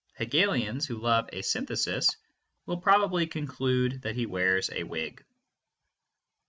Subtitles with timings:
[0.17, 2.17] Hegelians, who love a synthesis,
[2.65, 5.23] will probably conclude that he wears a wig.